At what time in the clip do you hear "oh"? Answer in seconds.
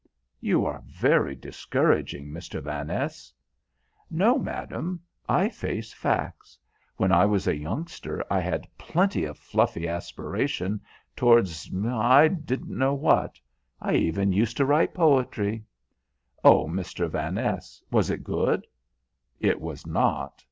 16.43-16.65